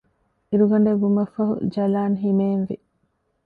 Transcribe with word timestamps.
އިރުގަޑެއް 0.49 1.01
ވުމަށްފަހު 1.03 1.53
ޖަލާން 1.73 2.15
ހިމޭން 2.23 2.63
ވި 2.67 2.77